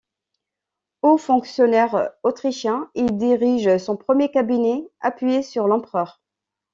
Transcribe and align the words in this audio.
Haut 1.03 1.19
fonctionnaire 1.19 2.09
autrichien, 2.23 2.89
il 2.95 3.17
dirige 3.19 3.77
son 3.77 3.97
premier 3.97 4.31
cabinet 4.31 4.89
appuyé 4.99 5.43
sur 5.43 5.67
l'empereur. 5.67 6.19